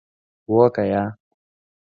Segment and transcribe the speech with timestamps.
[0.49, 1.03] هو که یا؟